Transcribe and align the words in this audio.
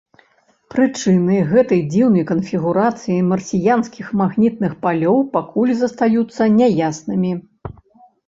Прычыны 0.75 1.35
гэтай 1.49 1.81
дзіўнай 1.95 2.23
канфігурацыі 2.31 3.17
марсіянскіх 3.31 4.07
магнітных 4.21 4.71
палёў 4.85 5.17
пакуль 5.35 5.77
застаюцца 5.85 6.43
няяснымі. 6.57 7.31